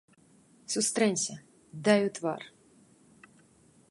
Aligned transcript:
Сустрэнься, 0.75 1.35
дай 1.87 1.99
у 2.07 2.11
твар. 2.17 2.41